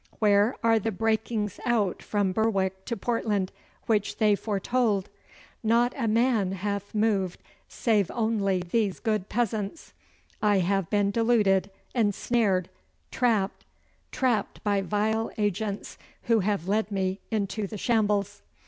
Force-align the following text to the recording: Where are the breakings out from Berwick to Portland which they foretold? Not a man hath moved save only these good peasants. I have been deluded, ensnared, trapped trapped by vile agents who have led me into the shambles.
Where 0.17 0.55
are 0.63 0.79
the 0.79 0.89
breakings 0.91 1.59
out 1.63 2.01
from 2.01 2.31
Berwick 2.31 2.85
to 2.85 2.97
Portland 2.97 3.51
which 3.85 4.17
they 4.17 4.33
foretold? 4.33 5.09
Not 5.61 5.93
a 5.95 6.07
man 6.07 6.53
hath 6.53 6.95
moved 6.95 7.43
save 7.67 8.09
only 8.09 8.61
these 8.61 8.99
good 8.99 9.29
peasants. 9.29 9.93
I 10.41 10.57
have 10.57 10.89
been 10.89 11.11
deluded, 11.11 11.69
ensnared, 11.93 12.67
trapped 13.11 13.63
trapped 14.11 14.63
by 14.63 14.81
vile 14.81 15.29
agents 15.37 15.99
who 16.23 16.39
have 16.39 16.67
led 16.67 16.91
me 16.91 17.19
into 17.29 17.67
the 17.67 17.77
shambles. 17.77 18.41